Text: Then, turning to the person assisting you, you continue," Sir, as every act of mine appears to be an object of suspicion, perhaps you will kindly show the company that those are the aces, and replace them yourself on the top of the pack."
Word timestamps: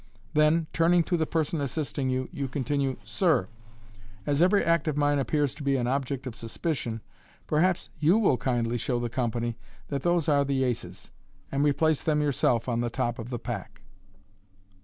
Then, 0.33 0.65
turning 0.73 1.03
to 1.03 1.15
the 1.15 1.27
person 1.27 1.61
assisting 1.61 2.09
you, 2.09 2.27
you 2.31 2.47
continue," 2.47 2.97
Sir, 3.19 3.47
as 4.25 4.41
every 4.41 4.65
act 4.65 4.87
of 4.87 4.97
mine 4.97 5.19
appears 5.19 5.53
to 5.53 5.61
be 5.63 5.75
an 5.75 5.85
object 5.85 6.25
of 6.25 6.33
suspicion, 6.33 7.01
perhaps 7.45 7.89
you 7.99 8.17
will 8.17 8.37
kindly 8.37 8.77
show 8.79 8.97
the 8.99 9.09
company 9.09 9.57
that 9.89 10.01
those 10.01 10.27
are 10.27 10.43
the 10.43 10.63
aces, 10.63 11.11
and 11.51 11.63
replace 11.63 12.01
them 12.01 12.19
yourself 12.19 12.67
on 12.67 12.81
the 12.81 12.89
top 12.89 13.19
of 13.19 13.29
the 13.29 13.37
pack." 13.37 13.83